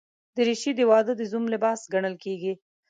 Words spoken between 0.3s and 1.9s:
دریشي د واده د زوم لباس